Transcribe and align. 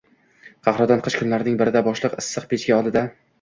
Qahraton 0.67 1.03
qish 1.07 1.17
kunlarining 1.19 1.59
birida 1.59 1.85
boshliq 1.89 2.17
issiq 2.25 2.49
pechka 2.55 2.81
oldida 2.81 3.07